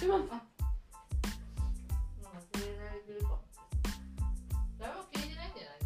[0.00, 0.22] ってます。
[2.24, 3.38] 忘れられてるかも。
[4.78, 5.76] 誰も聞いてないんじゃない？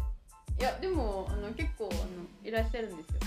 [0.59, 2.01] いやでもあの結構あの
[2.43, 3.19] いらっしゃるんですよ。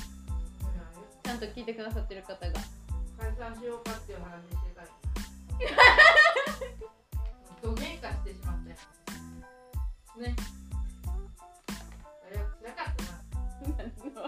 [1.22, 2.40] ちゃんと聞いてくださってる方が
[3.18, 4.88] 解散しようかっていう話してたり
[7.62, 8.76] どげんかしてしまったよ。
[10.26, 10.34] ね。
[12.24, 13.02] あれは辛かった
[14.22, 14.27] な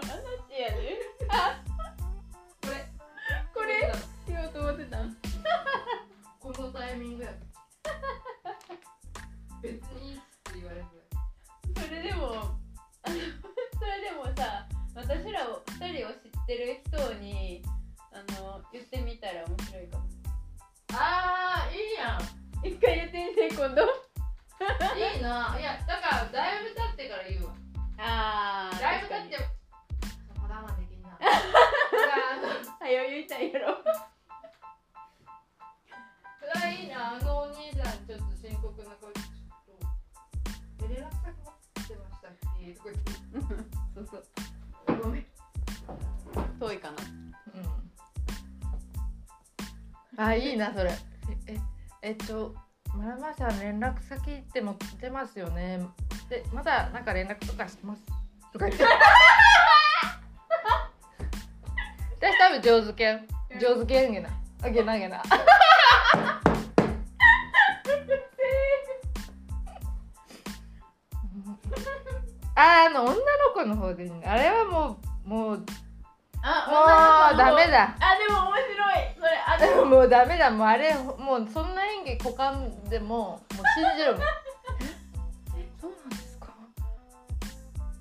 [42.61, 43.11] ましたっけとか言って
[43.95, 44.23] そうそう。
[45.03, 45.25] ごめん
[46.59, 46.91] 遠いか
[50.17, 50.25] な。
[50.25, 50.91] あいいなそれ。
[51.47, 51.59] ええ
[52.01, 52.53] えっと
[52.95, 55.79] まらまさん連絡先って持ってますよね。
[56.29, 58.01] でまだなんか連絡とかしてます？
[58.53, 58.83] とか言って
[62.19, 63.27] 私多分上手けん
[63.59, 64.29] 上手けんげな。
[64.63, 65.23] あげなげな
[72.61, 73.19] ああの女の
[73.53, 74.25] 子の方でいいね。
[74.27, 75.65] あれはもうもう
[76.43, 77.95] あもうダメだ。
[77.99, 79.15] あでも面白い。
[79.19, 79.85] それあでも。
[79.89, 80.51] もうダメだ。
[80.51, 84.21] もうあれもうそんな演技股間でももう信じるもん。
[85.57, 85.69] え？
[85.79, 86.47] そうなんですか？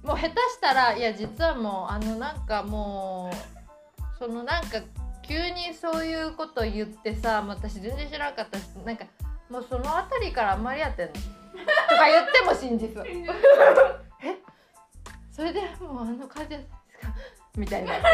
[0.03, 4.79] もう下手したらいや実はもうあのなんかもうそのなんか
[5.23, 9.05] 急にそういうこと言ってさ私全然知らなかったしなんか
[9.49, 11.21] もうその辺りからあんまりやってんのと
[11.97, 13.07] か言っても信じそう
[14.23, 14.39] え？
[15.31, 16.69] それでもうあの感じです
[17.07, 17.15] か？
[17.57, 17.95] みたいな。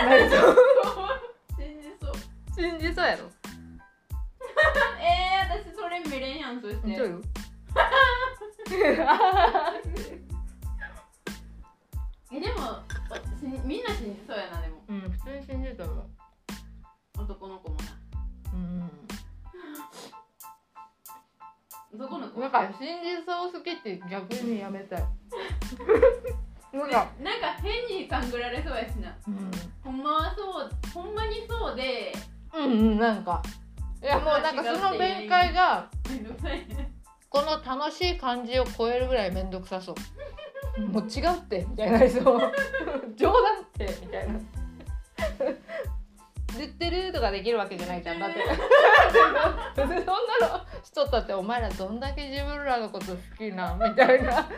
[1.56, 2.14] 信じそう。
[2.54, 3.24] 信じそうやろ。
[5.00, 6.96] えー、私それ見れんやんそして。
[6.96, 7.20] そうよ。
[12.32, 12.82] えでも
[13.38, 14.82] しみんな信じそうやなでも。
[14.88, 16.06] うん普通に信じると思う。
[17.18, 17.82] 男の子もな。
[18.52, 18.90] うん。
[21.94, 22.40] 男の子。
[22.40, 25.04] なんか信じそう好きって逆にやめたい
[26.72, 29.16] なんかなんか変に勘ぐられそうやしな。
[29.26, 29.50] うん
[29.82, 32.12] ほんまはそうほんまにそうで
[32.54, 33.42] うんうんなんか。
[34.02, 35.88] いやもうなんかその弁解が
[37.30, 39.94] この楽しい感じを超えるぐらい面倒くさそ
[40.78, 40.80] う。
[40.80, 42.52] もう違うってみたいになりそう。
[43.16, 44.38] 冗談ってみたいな。
[46.58, 48.20] 言ってるとかできるわけじゃないじゃん。
[48.20, 48.40] だって。
[49.76, 50.06] そんなの
[50.82, 54.48] しとったってお前らどんだけ自分らのこと好きなんみたいな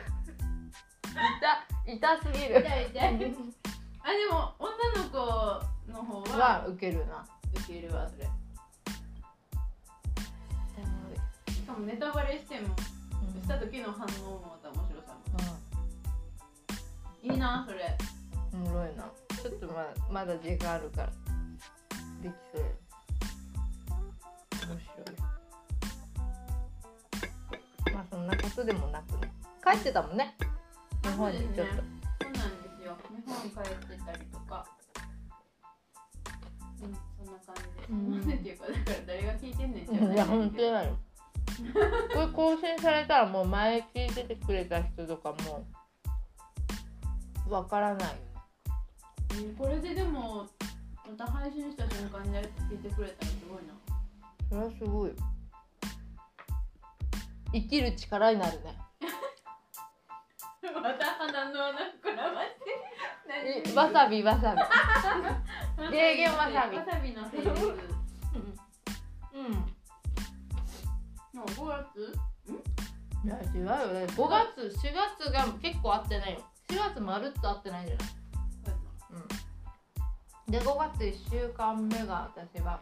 [1.86, 2.60] 痛痛すぎる。
[2.60, 3.14] 痛い痛い。
[4.00, 4.70] あでも女
[5.02, 5.16] の子
[5.90, 7.26] の方ははウケるな。
[7.54, 8.24] 受けるわそれ。
[11.52, 12.74] しかもネタバレしても
[13.42, 15.18] した時の反応もまた面白さも。
[17.22, 17.98] いいなそれ。
[18.52, 19.10] おもろいな。
[19.42, 21.12] ちょっとままだ時間あるから
[22.22, 22.62] できそう。
[22.62, 22.68] や
[24.68, 25.02] 面白
[27.90, 27.94] い。
[27.94, 29.32] まあそんなことでもなくね。
[29.64, 30.34] 帰ってたもんね
[31.08, 32.96] 日本にちょっと、そうなんですよ。
[33.08, 34.66] 日本帰ってたりとか。
[36.82, 38.28] うんそんな感じで、うん。
[38.28, 40.96] なていうかだから誰が聞いてんねんっていや本当やよ
[42.14, 45.66] これ更新されたらもう前聞いててくれた人とかも
[47.48, 48.08] わからない。
[49.30, 50.46] えーこれででも
[51.04, 52.38] また配信した瞬間に
[52.70, 53.74] 聞いてくれたらすごいな。
[54.48, 55.10] それはすごい。
[55.10, 55.16] よ
[57.52, 58.78] 生きる力になるね
[60.74, 63.70] また鼻の穴膨らまして。
[63.70, 64.60] えわさびわさび。
[65.82, 66.76] 何霊 言わさび。
[66.76, 67.78] わさびのセリフ。
[69.34, 69.52] うん。
[71.38, 72.18] もう5月？
[73.24, 74.04] いや違うよね。
[74.06, 76.40] 5月4月が結構合ってないよ。
[76.68, 78.08] 4月まるっと合ってないんじゃない？
[79.10, 80.52] うん。
[80.52, 82.80] で5月1週間目が私は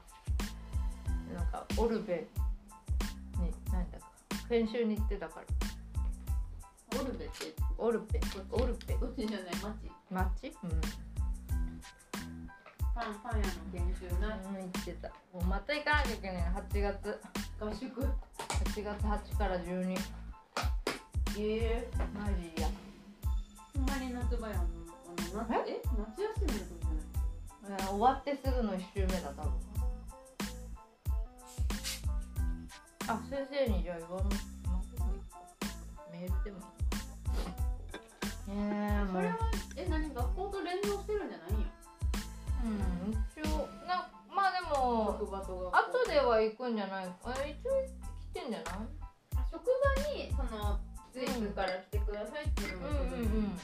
[1.35, 2.27] なんかオルベ
[3.39, 4.07] に何だか
[4.49, 5.47] 研修に行ってたから
[7.01, 8.21] オルベってオルペ
[8.51, 10.81] オルペどっちじゃない町町うん、
[12.95, 17.21] パンパン屋の研修なうん、行ってたもうまた行かなきゃいけない8月
[17.61, 19.99] 合宿8月8から12
[21.39, 21.89] ええ
[22.19, 22.69] マジや
[23.75, 24.69] ほんまに夏場やんあの
[25.49, 29.53] 夏え夏休みの時じゃないえー終わってすぐの1週目だ多分
[33.09, 34.31] あ先生にじゃあ言わんま
[34.73, 35.17] あでもい
[36.13, 36.86] メールでもいい
[38.49, 39.37] えそれは
[39.77, 41.67] え何学校と連動してるんじゃないんや？
[42.65, 47.83] うん一応なまあでも職場と後では行くんじゃないあ一応
[48.33, 48.65] 来てんじゃない？
[49.37, 50.79] あ職場にその
[51.13, 53.59] スイスから来てくださいっていうのが来るん。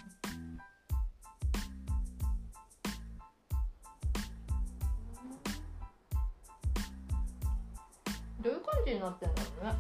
[8.43, 9.75] どういう感じになってんだろうね。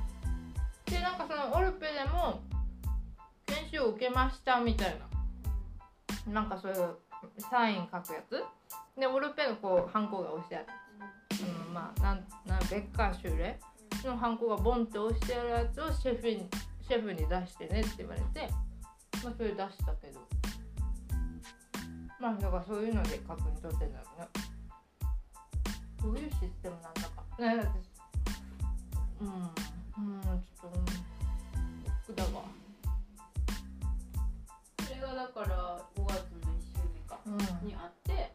[0.86, 2.40] でなんかそのオルペでも
[3.72, 4.96] 研修を受けましたみたい
[6.26, 6.32] な。
[6.32, 6.94] なんかそういう
[7.50, 8.44] サイン書くやつ？
[9.00, 10.66] でオルペンのこうハンコが押してある
[11.66, 13.58] うんまあなんなんベッカーシュレ
[14.04, 16.46] のハンコがボンって押してあるやつをシェフに
[16.86, 18.48] シェフに出してねって言われて
[19.24, 20.20] まあそれ出したけど。
[22.20, 24.28] まあだからそういうので確認取ってんだろうね。
[26.00, 27.24] どういうシステムなんだか。
[27.38, 27.80] ねだって
[29.22, 30.78] うんうんちょっと
[32.08, 32.44] うんだわ。
[35.22, 37.38] だから5月の1週目かうん。
[37.68, 38.34] にあって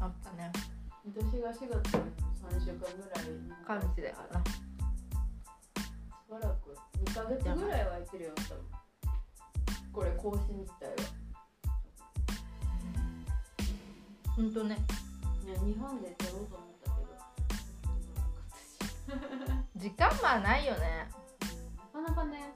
[0.00, 0.50] あったね。
[1.04, 1.80] 私が4月の
[2.48, 3.24] 3週間ぐらい
[3.66, 4.44] 感じだよなし
[6.30, 6.74] ばらく
[7.04, 8.64] 2ヶ月ぐらいは空いてるよ多分。
[9.92, 10.94] これ更新自体は。
[14.34, 14.78] ほんとね。
[15.44, 16.90] いや日本で撮ろうと思った
[19.12, 21.10] けど時間まあないよね。
[21.92, 22.54] なかなかね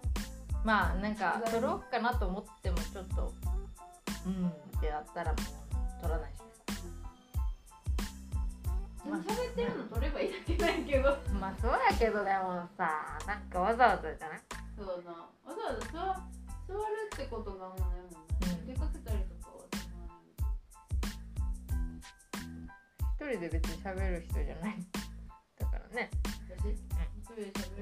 [0.64, 3.32] まあなんか取ろうかなと思ってもちょっと
[4.26, 6.44] うんってやったらもう取らないしね。
[9.04, 11.16] でも喋ってるの撮ればいいだけないけど。
[11.40, 14.40] まあそうやけどでもさなんかわざわざじゃない？
[14.76, 15.12] そうな。
[15.12, 16.80] わざわざ座座る
[17.14, 18.66] ってことがもうないもんね、うん。
[18.66, 19.64] 出かけたりとかは
[23.16, 24.76] 一人で別に喋る人じゃない。
[25.58, 26.10] だからね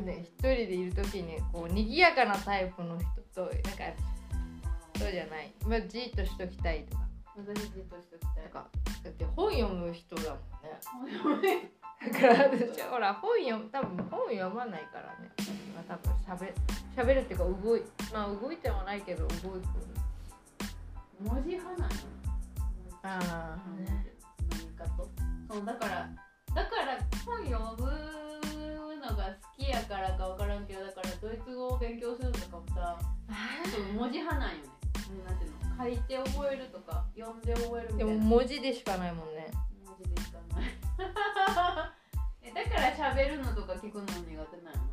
[0.05, 3.61] ね一人でいる時にこう賑やかなタイプの人となんか
[4.99, 5.53] そうじゃない。
[5.67, 7.03] まあじーっとしときたいとか。
[7.37, 8.43] 私じっとしときたい。
[8.45, 8.67] なんか
[9.05, 11.71] だって本読む人だもんね。
[12.01, 15.31] だから私ほら本読む多分本読まないからね、
[15.75, 17.83] まあ、多分しゃべしゃべるっていうか動い
[18.13, 19.63] まあ動いてはないけど動く。
[21.21, 21.97] 文字派なんよ
[23.03, 23.59] ああ
[24.51, 25.09] 何かと。
[25.53, 26.09] そうだから
[26.55, 28.28] だから本読む
[29.11, 29.31] のが好
[29.65, 32.99] きやからか分からんけどだからドイツ語を勉強するのとかもさ
[33.71, 34.71] そう文字派なんよね。
[35.27, 38.25] なんていうの書いて覚えるとか読んで覚えるみでもたいな。
[38.25, 39.51] 文字でしかないもんね。
[39.87, 40.69] 文字でしかない。
[42.43, 44.89] えだから喋るのとか聞くの苦手なの？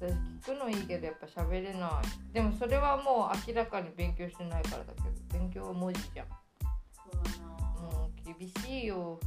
[0.00, 2.32] 私聞くのいいけどやっぱ喋れない。
[2.32, 6.26] でもそれはもう明らかに勉強してないからだけど勉強は文字じゃん。
[6.28, 7.48] そうだな。
[7.82, 9.20] もう厳しいよ。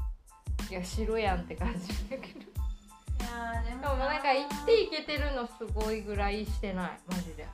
[0.70, 2.40] いや白やんって感じだけど
[3.66, 7.48] でもでもなんか行っていけてるのすごいぐらいしてないマジで。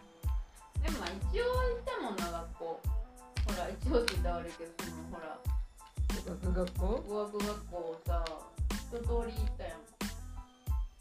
[0.83, 2.81] でもまあ一応行ったもんな学校。
[3.45, 5.37] ほら一応って言ったら悪いけどそのほら
[6.25, 6.87] 学学校？
[6.87, 8.25] 語学学校をさ
[8.69, 9.79] 一通り行ったやん。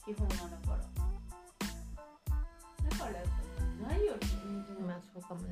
[0.04, 0.78] 基本はだから。
[2.88, 4.86] だからやっぱないより全然。
[4.86, 5.48] まあそうかもね。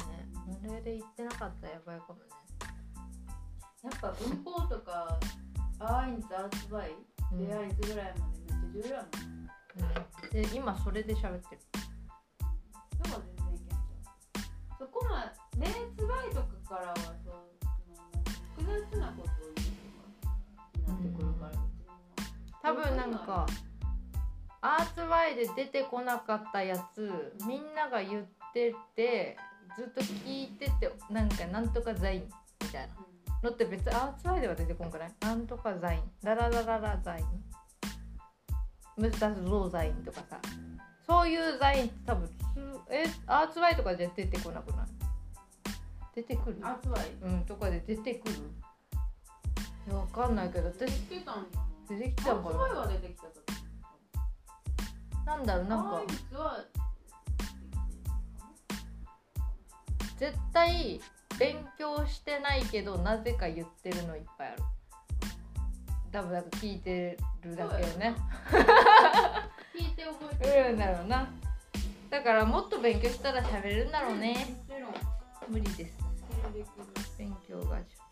[0.67, 2.20] それで行ってなかったらやばいかもね。
[3.85, 5.19] やっぱ文法とか
[5.79, 6.91] アーインツアーツバイ
[7.32, 7.47] うん。
[7.49, 10.31] レアインツぐらいまで重要やもん。
[10.31, 11.60] で今それで喋ってる。
[13.03, 13.69] だから全然いけん。
[13.69, 17.06] じゃんそこまでレーツバイとかからはそう
[18.56, 19.34] その複雑なことを
[20.87, 21.53] 言うになってくるから
[22.63, 23.46] 多分なんか
[24.60, 29.37] アーツワイで出てこなかったやつみんなが言ってて
[29.77, 32.29] ずっと聞いててなんかなんとかザイン
[32.60, 32.94] みたいな。
[33.41, 35.13] のって別にアーツワイでは出てこんくない？
[35.20, 37.27] なんとかザインラララララザイン
[38.98, 40.38] ムスタスゾーザインとかさ
[41.06, 42.32] そういうザインって多分つ
[42.90, 44.86] えアーツワイとかじゃ出てこなくない？
[46.14, 46.56] 出てくる？
[46.58, 47.06] うんアーツバイ？
[47.22, 48.34] うんとかで出てくる？
[48.34, 51.46] いやわかんないけど私出てたん
[51.88, 53.40] 出てきたんかアーツバイは出てきたと
[55.24, 56.02] ななんだろうなんか
[60.19, 61.00] 絶対
[61.38, 64.62] 勉強してないけどなぜか言ってるのいっぱいある
[66.19, 68.17] 多分なんか聞いてるだけよね。
[69.72, 71.29] 聞いて覚えて うんだろうな
[72.10, 74.56] だからもっと勉強したら喋れるんだろうね
[75.48, 75.96] 無理です。
[77.17, 78.08] 勉強がちょっ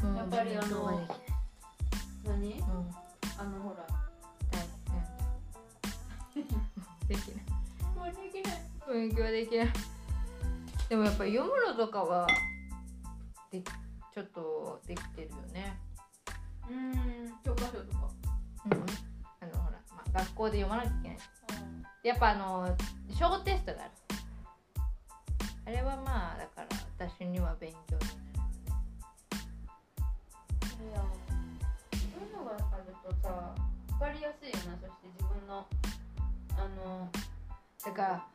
[0.00, 0.06] と。
[0.16, 1.08] やっぱりあの
[2.24, 2.94] 何うん。
[3.36, 3.84] あのほら。
[4.52, 4.60] 大
[6.34, 6.46] 変。
[7.08, 7.44] できない。
[7.96, 9.68] もうできない勉強できない。
[10.88, 12.28] でもやっぱ読むのとかは
[13.50, 13.60] で
[14.14, 15.78] ちょっとできてるよね。
[16.68, 18.10] うーん教科書とか。
[18.66, 18.72] うん、
[19.40, 21.18] あのほら、まあ、学校で読まなきゃいけない。
[22.04, 22.76] やっぱあの
[23.10, 23.90] 小テストがある。
[25.64, 26.66] あれはまあだから
[26.98, 28.22] 私には勉強になる。
[30.82, 30.98] いや
[31.92, 33.54] そういうのがあるとさ
[33.88, 35.66] 分かりやすいよなそして自分の
[36.50, 37.08] あの
[37.84, 38.26] だから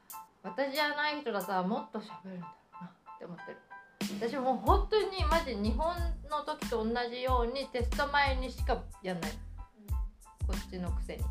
[0.44, 3.58] 私じゃない人だったらもっと喋るんだろうなって思ってる
[4.20, 5.96] 私もう本当にマジ日本
[6.30, 9.32] の時と同じようにテスト前にしかやんない。
[10.48, 11.24] こっちのくせに。
[11.24, 11.28] こ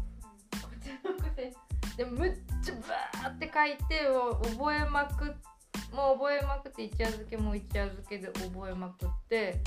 [0.75, 1.55] っちの癖
[1.97, 2.75] でむっちゃ
[3.23, 5.35] バーって書いてを覚えまくっ
[5.95, 9.61] もう覚えまくって一夜漬けも一夜漬けで覚えまくって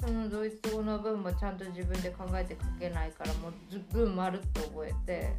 [0.00, 5.32] そのドイツ語の文もちゃんと自分で考えて書けないからもうず文まるっと覚えて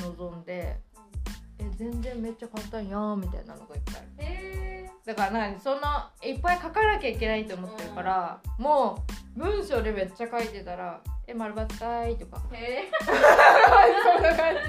[0.00, 0.76] 臨んで
[1.58, 4.23] え全然めっちゃ簡単やんみたいなのがいっぱい
[5.06, 5.80] だからなんかその
[6.22, 9.04] いっぱい書かなきゃいけないと思ってるから、も
[9.36, 12.40] う文章でめっちゃ書いてたら「え丸抜かい」とか。
[12.52, 12.90] へえ。
[13.04, 14.60] そんな感じ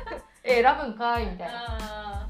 [0.44, 1.66] 「え選ぶんかい」みたいな。
[1.78, 2.28] あ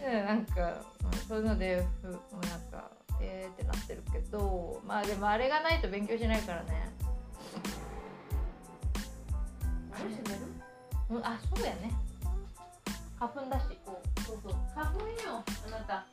[0.00, 0.60] でなんか
[1.02, 2.90] まあそういうのでふなんか
[3.20, 6.90] えーってなってるけどまあでもあれがないと勉強しないからね。
[9.92, 10.46] あれ閉める
[11.10, 11.92] うんあそうやね。
[13.18, 13.66] 花粉だし。
[14.26, 14.54] そうそう。
[14.74, 15.44] 花粉よ。
[15.66, 16.06] あなた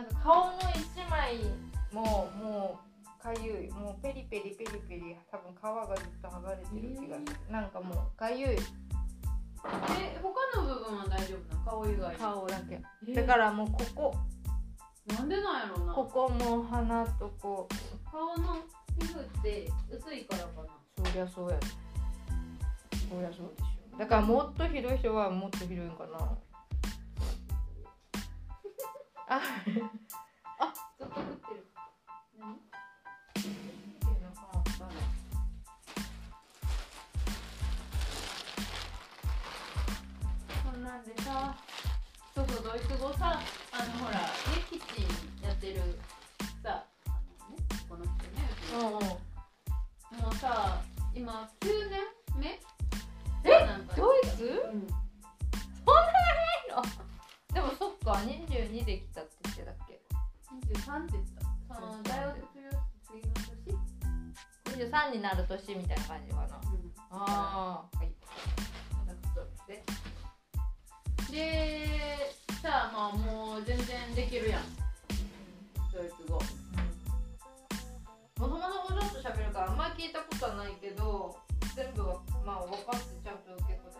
[0.00, 1.36] なんか顔の一枚
[1.92, 14.14] ももうかゆいもうペリペリペリペリ多分皮がずっと剥がれてる気がする、なんかもうかゆいえ他の部分は大丈夫な顔以外顔だけえだからもうここ。
[15.06, 15.92] なんでなんやろうな？
[15.92, 18.10] ここも鼻とこう。
[18.10, 18.54] 顔の
[18.98, 20.62] 皮膚って薄いからか
[20.96, 21.04] な？
[21.04, 21.58] そりゃそうや。
[21.58, 21.66] で
[23.10, 23.98] そりゃそうでしょ。
[23.98, 26.18] だからもっとひどい人はもっとひどいんかな
[29.32, 29.38] あ
[30.98, 31.64] ずっと食ってる。
[32.36, 32.58] 何？
[40.64, 41.54] そんなんでさ
[42.34, 43.40] そうそうドイツ語さ
[43.72, 44.24] あのほらね
[44.68, 45.04] キッチン
[45.46, 45.80] やってる
[46.64, 47.10] さあ
[47.48, 50.82] のねこの人ねうもうさ
[51.14, 52.00] 今9年
[52.40, 52.58] 目？
[53.44, 53.66] え？
[53.96, 54.62] ドイツ？
[54.72, 54.88] うん
[57.52, 60.00] でもそっか22で来たって言ってたっけ
[60.74, 61.30] ？23って言って
[61.68, 61.74] た。
[61.74, 63.34] その大学卒業して次の
[64.74, 66.44] 年23になる年みたいな感じかな。
[66.44, 66.92] うん。
[67.10, 68.12] ああはい。
[69.66, 69.82] で
[71.30, 74.62] でさあまあもう全然できるやん。
[75.92, 76.38] ドイツ語
[78.38, 81.36] もともともちょっと喋るからあんまり聞いたことはないけど
[81.76, 83.99] 全部はまあ分かってちゃんと受け答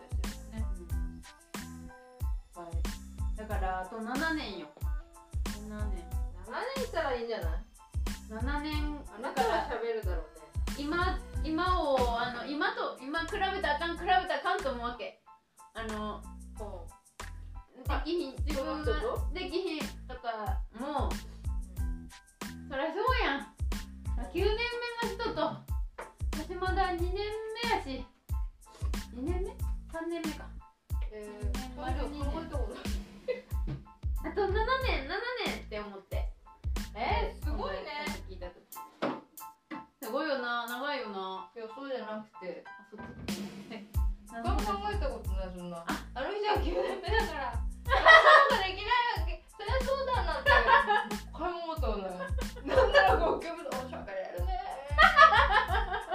[3.61, 4.67] からあと7年よ。
[5.69, 6.01] 7年。
[6.49, 7.61] 7年したらいいんじゃない
[8.27, 8.97] ？7年。
[9.15, 10.79] あなだからたは喋るだろうね。
[10.79, 15.21] 今今をあの今と今比べたらあかん比べたらあかんと思うわけ。
[15.75, 16.21] あの
[17.77, 18.93] できひん自分が
[19.31, 21.11] できひんとかもう
[22.67, 23.41] そりゃそうやん。
[24.33, 25.41] 9年目の人と。
[26.33, 28.05] 私まだ2年目やし。
[29.13, 30.45] 2年目 ?3 年目か。
[31.11, 33.10] えーそれでも考えたこと
[34.23, 35.17] あと7年7
[35.49, 36.29] 年って思って。
[36.93, 38.05] えー、すごいね。
[38.29, 38.61] 聞いた時。
[40.03, 40.67] すごいよな。
[40.67, 41.49] 長いよな。
[41.55, 42.63] いやそうじゃなくて。
[42.67, 43.41] あそっち。
[43.71, 43.81] え
[44.29, 45.77] あんま考えたことないそんな。
[45.77, 47.57] ああの人は9年目だから。
[48.45, 49.41] そうできないわけ。
[49.57, 50.51] そりゃそうだなって
[51.33, 54.61] 買い物となんならゴキブリおしゃべれるね。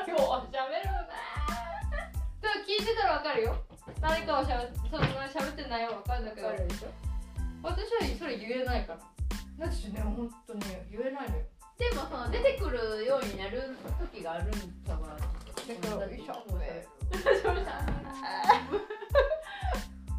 [0.07, 1.11] 今日おしゃべるね。
[2.39, 3.57] でも聞いてたらわかるよ。
[4.01, 6.53] 誰かはしゃべそんなしゃべってないよわかるんだけど。
[6.53, 7.06] でしょ
[7.67, 9.01] 私はそれ言えないから。
[9.59, 11.43] 私ね本当に言えないのよ。
[11.77, 13.77] でもその出てくるようになる
[14.13, 14.51] 時があるん
[14.85, 15.17] だから。
[15.17, 16.07] だから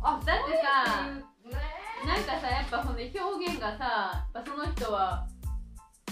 [0.04, 1.24] あだってさね
[2.06, 3.84] なんかさやっぱほんで表現がさ
[4.36, 5.25] やっぱその人は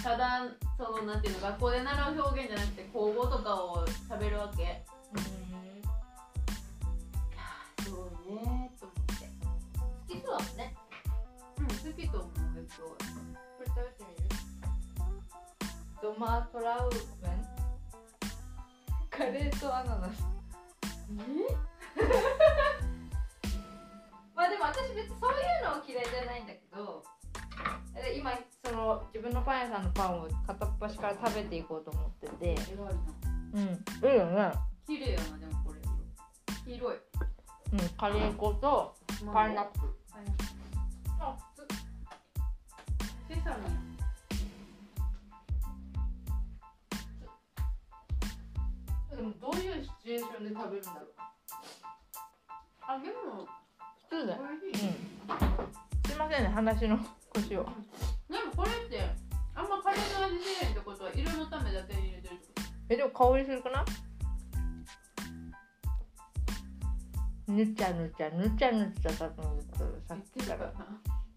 [0.02, 4.86] ただそのなんていうの学校で習う表現じゃなくて口語とかを喋るわけ。
[7.84, 8.72] すごいね
[16.06, 16.90] ドマトラウ
[17.24, 17.34] メン？
[19.10, 20.22] カレーとアナナス。
[24.36, 27.04] まあでも私別にそういうの嫌いじゃないんだけど
[27.96, 28.34] で今
[28.64, 32.52] その自分のパン屋さんのパンを片っ端から食べていこうと思ってて。
[32.52, 32.92] 偉いな。
[33.56, 33.62] うん。
[33.64, 34.54] いいよね。
[34.86, 35.80] 綺麗やなでもこれ。
[36.66, 36.98] 色黄色い。
[37.74, 38.96] うんカレー粉と
[39.34, 39.96] パイナップル。
[40.12, 40.54] パイナップル。
[41.20, 41.36] あ
[43.28, 43.85] セサミや
[49.86, 51.14] シチュエーションで食べるんだろう。
[52.88, 53.46] あでも
[54.10, 54.42] 普通だよ。
[54.62, 54.96] 美味しい、うん。
[56.06, 56.98] すいませんね話の
[57.30, 57.66] 腰を。
[58.30, 59.00] でもこれって
[59.54, 62.64] あんまカレーの味せえへんってことは色のためだけに入れてるってこと？
[62.90, 63.86] えでも香りするかな？
[67.48, 69.32] ぬちゃぬちゃぬちゃぬちゃさっ
[70.36, 70.74] きから。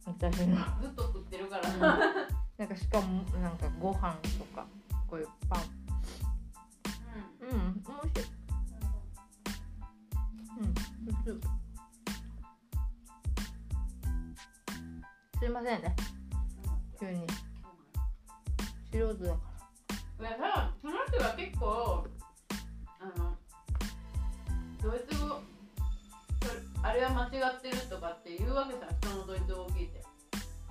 [0.07, 0.57] 私の。
[0.81, 1.81] ずっと食ってるから、うん。
[1.81, 4.67] なんかしかもなんかご飯とか
[5.07, 5.62] こういうパン。
[7.40, 8.38] うん美味しい
[15.38, 15.97] すいませんね。
[17.00, 17.27] 急に。
[18.91, 19.38] 素人だか
[20.21, 22.07] いやさその人が結構
[23.00, 23.37] あの
[24.83, 25.41] ドイツ語
[26.83, 30.00] あれは間違ってるとかっていうわけさ人のドイツ語を聞いて。
[30.00, 30.09] ら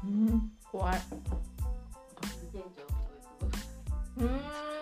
[0.04, 1.00] うん怖い。
[1.00, 1.20] 店
[2.54, 2.66] 長の
[3.40, 4.77] ドイツうん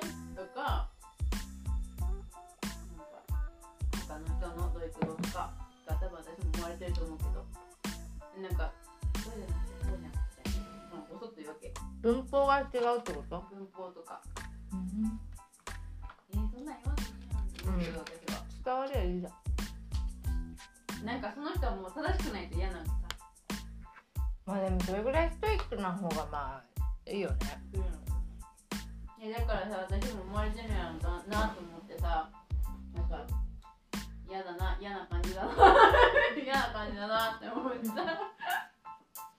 [6.00, 7.46] 多分私も思われてると思うけど。
[8.42, 8.72] なんか
[9.24, 10.50] そうじゃなくてそうじゃなくて
[10.92, 12.70] うん遅っていうわけ文法が違うっ
[13.02, 13.44] てこと？
[13.50, 14.22] 文法とか。
[14.74, 15.20] うん。
[16.34, 16.96] えー、そんなん言わん
[17.75, 17.94] でいん
[18.64, 21.06] 伝わりゃいいじゃん。
[21.06, 22.92] なんかその人はもう正しくないと嫌なんさ
[24.46, 26.64] まあでもそれぐらいストイックな方がまあ
[27.10, 27.38] いいよね。
[29.24, 32.30] いやだからさ私も思われてるやんかなと思ってさ
[34.36, 35.54] 嫌だな嫌な感じだな。
[36.36, 37.94] 嫌な感じだな って思ってさ、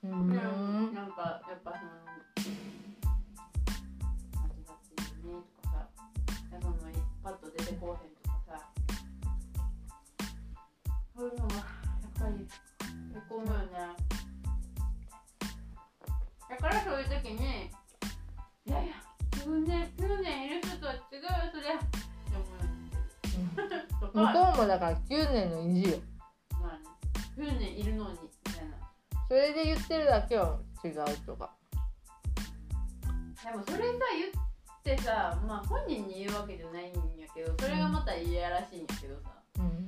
[0.02, 0.06] う。
[0.08, 0.30] うん。
[0.30, 2.22] ん、なんかやっぱその間違っ
[4.88, 5.86] てるねとかさ
[6.48, 6.74] いやその
[7.22, 8.58] パッと出てこうへんとかさ。
[11.14, 11.64] そういうのがやっ
[12.18, 12.48] ぱり
[13.12, 13.94] 結構思うよね。
[16.48, 17.70] だからそういう時に
[18.64, 18.94] いやいや
[19.32, 19.75] 9年9
[24.16, 25.98] 向かこうもだから9年の意地よ。
[26.52, 26.80] まあね
[27.36, 28.76] 9年いるのにみたいな。
[29.28, 30.94] それで言ってるだけは違う
[31.26, 31.50] とか。
[33.44, 39.30] でもそれさ言ってさまあ本人に言うわけじゃないんやけどそれがまた嫌らしいんやけどさ。
[39.58, 39.86] うん。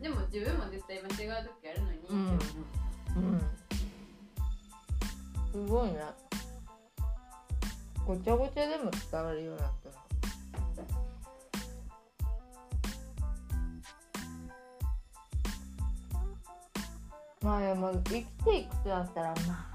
[0.00, 2.38] でも自分も絶対間違う時あるのにって思う、
[3.16, 3.40] うん。
[5.52, 6.00] すごいね。
[8.06, 9.85] ごちゃごちゃでも伝わるようになった
[17.42, 19.70] まあでも生きていくとだったらま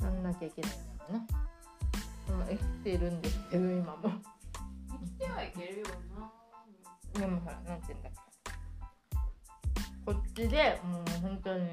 [0.00, 1.26] あなんなきゃいけないんだろうね。
[2.28, 3.96] まあ生きているんですけど今も。
[4.02, 5.86] 生きてはいけるよ
[7.14, 7.20] な。
[7.20, 8.22] でもほらなんて言うんだっけ。
[10.04, 11.70] こっちでもう本当に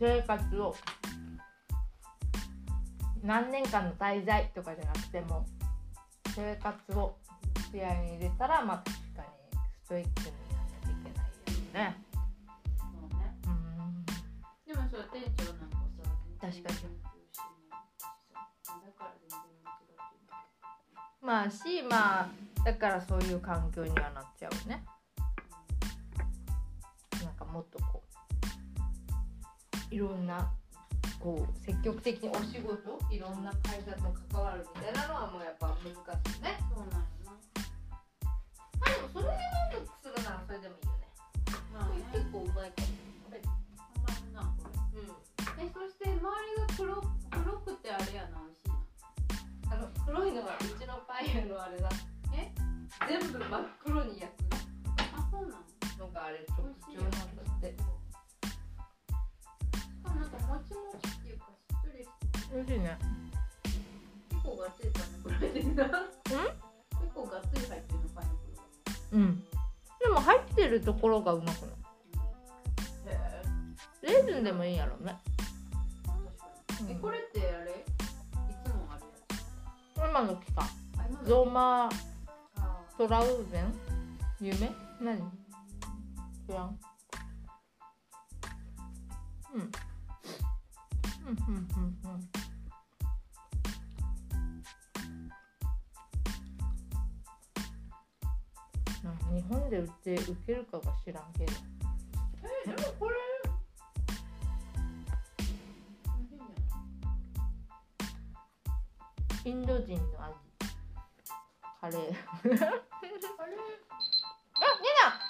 [0.00, 0.74] 生活を
[3.22, 5.46] 何年間の滞在とかじゃなくても
[6.34, 7.16] 生活を
[7.70, 9.28] 視野に入れたらまあ確かに
[9.84, 12.07] ストイックにならなきゃいけないよね
[14.98, 16.58] そう店長なんかさ確かに。
[16.58, 16.74] だ
[18.98, 19.98] から全然間違ってる
[21.22, 22.28] まあしまあ
[22.64, 24.84] だからそういう環境にはなっちゃうね。
[27.22, 28.02] なんかもっとこ
[29.92, 30.50] ういろんな
[31.20, 36.58] こう積極的にお仕事いろんな会社と関わるみたいなのはもうやっぱ難しいね。
[36.74, 37.30] そうなんやな。
[38.80, 41.06] まあでもそれで満足するならそれでもいいよね。
[41.72, 42.02] まあね。
[42.12, 43.07] 結構うまいかも
[45.60, 46.30] えそして周りが
[46.76, 51.88] 黒黒くてあれやな美味しいなあの黒いのはうちのパン屋のあれだ。
[52.32, 52.52] え？
[53.06, 54.56] 全部真っ黒に焼く。
[55.16, 55.56] あそうな
[55.98, 57.18] ののがあれ特徴なんだ
[57.56, 57.68] って。
[57.68, 57.74] し
[60.02, 62.14] かもなんかもちもちっていうかしっとりして
[62.54, 62.98] 美味しいね
[64.30, 65.84] 結構がっつりパイナップル入ってるな。
[66.98, 68.62] 結構がっつり入ってるのパイナップルが。
[69.12, 69.44] うん。
[70.00, 71.74] でも入ってるところがうまくない？
[74.02, 75.18] レーズンでもいいんやろうね
[76.90, 77.70] えこれってあれ？
[77.70, 77.74] い
[78.64, 79.02] つもある
[80.00, 80.66] や今の期間
[81.24, 81.88] ゾーマ
[82.96, 83.74] トラウゼン？
[84.40, 84.70] 有名
[85.00, 85.18] 何？
[86.46, 86.78] 知らん。
[89.54, 89.60] うん。
[89.60, 89.68] うん
[91.26, 92.30] うんうんうん。
[99.04, 101.52] な日本で売って受けるかが知らんけど。
[102.66, 103.14] えでもこれ
[109.48, 110.34] インド人の味。
[111.80, 111.98] カレー。
[111.98, 112.04] あ
[112.44, 112.76] ニナあれ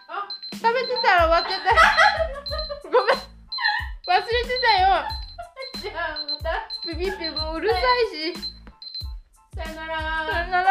[0.08, 1.70] あ食べてたら終わってた。
[2.90, 3.14] ごめん。
[3.14, 5.06] 忘れてたよ。
[5.80, 6.66] じゃあまた。
[6.82, 7.80] ピピピもううるさい
[8.34, 8.34] し。
[9.54, 9.94] さよなら。
[10.26, 10.70] さよなら